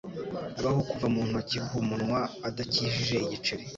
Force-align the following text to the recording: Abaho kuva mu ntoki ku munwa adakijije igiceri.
Abaho 0.59 0.79
kuva 0.89 1.07
mu 1.13 1.21
ntoki 1.29 1.57
ku 1.67 1.79
munwa 1.87 2.19
adakijije 2.47 3.13
igiceri. 3.25 3.63